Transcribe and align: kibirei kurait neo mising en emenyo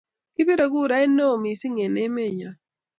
kibirei 0.33 0.71
kurait 0.73 1.11
neo 1.15 1.35
mising 1.43 1.77
en 1.85 1.93
emenyo 2.05 2.49